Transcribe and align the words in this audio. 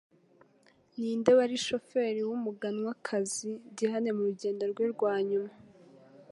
Ninde 0.97 1.31
wari 1.37 1.55
Chauffer 1.65 2.15
wumuganwakazi 2.29 3.49
Diana 3.75 4.09
murugendo 4.17 4.63
rwe 4.71 4.85
rwanyuma 4.93 5.53